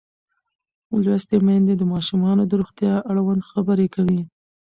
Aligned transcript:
لوستې 1.03 1.37
میندې 1.45 1.73
د 1.77 1.83
ماشومانو 1.93 2.43
د 2.47 2.51
روغتیا 2.61 2.93
اړوند 3.09 3.41
خبرې 3.51 3.87
کوي. 3.95 4.21